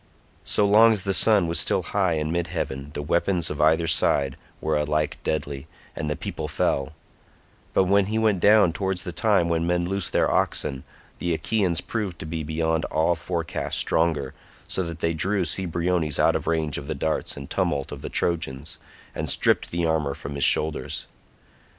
[0.45, 3.85] So long as the sun was still high in mid heaven the weapons of either
[3.85, 6.93] side were alike deadly, and the people fell;
[7.75, 10.83] but when he went down towards the time when men loose their oxen,
[11.19, 14.33] the Achaeans proved to be beyond all forecast stronger,
[14.67, 18.09] so that they drew Cebriones out of range of the darts and tumult of the
[18.09, 18.79] Trojans,
[19.13, 21.05] and stripped the armour from his shoulders.